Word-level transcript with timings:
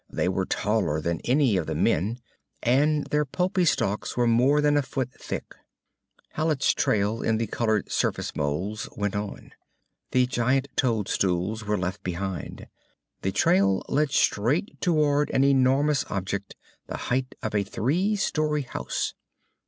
They 0.09 0.27
were 0.27 0.47
taller 0.47 0.99
than 0.99 1.21
any 1.25 1.57
of 1.57 1.67
the 1.67 1.75
men, 1.75 2.17
and 2.63 3.05
their 3.11 3.23
pulpy 3.23 3.65
stalks 3.65 4.17
were 4.17 4.25
more 4.25 4.59
than 4.59 4.75
a 4.75 4.81
foot 4.81 5.11
thick. 5.13 5.53
Hallet's 6.33 6.73
trail 6.73 7.21
in 7.21 7.37
the 7.37 7.45
colored 7.45 7.91
surface 7.91 8.35
moulds 8.35 8.89
went 8.97 9.15
on. 9.15 9.51
The 10.09 10.25
giant 10.25 10.69
toadstools 10.75 11.65
were 11.65 11.77
left 11.77 12.01
behind. 12.01 12.65
The 13.21 13.31
trail 13.31 13.83
led 13.87 14.09
straight 14.09 14.81
toward 14.81 15.29
an 15.29 15.43
enormous 15.43 16.03
object 16.09 16.55
the 16.87 16.97
height 16.97 17.35
of 17.43 17.53
a 17.53 17.63
three 17.63 18.15
storey 18.15 18.63
house. 18.63 19.13